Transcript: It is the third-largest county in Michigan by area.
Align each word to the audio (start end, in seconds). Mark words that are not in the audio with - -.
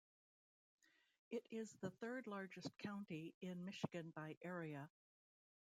It 1.29 1.45
is 1.51 1.73
the 1.79 1.91
third-largest 1.91 2.75
county 2.79 3.35
in 3.39 3.65
Michigan 3.65 4.11
by 4.15 4.35
area. 4.41 4.89